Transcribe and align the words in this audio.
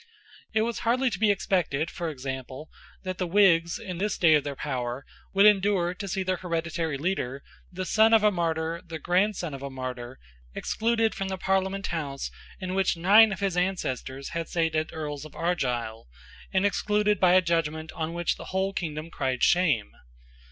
It 0.51 0.63
was 0.63 0.79
hardly 0.79 1.11
to 1.11 1.19
be 1.19 1.29
expected, 1.29 1.91
for 1.91 2.09
example, 2.09 2.71
that 3.03 3.19
the 3.19 3.27
Whigs, 3.27 3.77
in 3.77 3.99
this 3.99 4.17
day 4.17 4.33
of 4.33 4.43
their 4.43 4.55
power, 4.55 5.05
would 5.31 5.45
endure 5.45 5.93
to 5.93 6.07
see 6.07 6.23
their 6.23 6.37
hereditary 6.37 6.97
leader, 6.97 7.43
the 7.71 7.85
son 7.85 8.11
of 8.11 8.23
a 8.23 8.31
martyr, 8.31 8.81
the 8.83 8.97
grandson 8.97 9.53
of 9.53 9.61
a 9.61 9.69
martyr, 9.69 10.17
excluded 10.55 11.13
from 11.13 11.27
the 11.27 11.37
Parliament 11.37 11.85
House 11.85 12.31
in 12.59 12.73
which 12.73 12.97
nine 12.97 13.31
of 13.31 13.41
his 13.41 13.55
ancestors 13.55 14.29
had 14.29 14.49
sate 14.49 14.73
as 14.73 14.87
Earls 14.91 15.23
of 15.23 15.35
Argyle, 15.35 16.07
and 16.51 16.65
excluded 16.65 17.19
by 17.19 17.33
a 17.33 17.41
judgment 17.43 17.91
on 17.91 18.15
which 18.15 18.37
the 18.37 18.45
whole 18.45 18.73
kingdom 18.73 19.11
cried 19.11 19.43
shame. 19.43 19.91